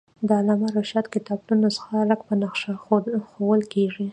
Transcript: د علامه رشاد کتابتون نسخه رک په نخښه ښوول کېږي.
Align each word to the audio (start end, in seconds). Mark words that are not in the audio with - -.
د 0.27 0.29
علامه 0.39 0.67
رشاد 0.77 1.05
کتابتون 1.15 1.57
نسخه 1.65 1.97
رک 2.09 2.21
په 2.27 2.33
نخښه 2.41 2.73
ښوول 3.29 3.61
کېږي. 3.73 4.07